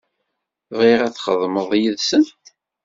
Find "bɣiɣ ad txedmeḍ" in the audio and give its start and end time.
0.77-1.71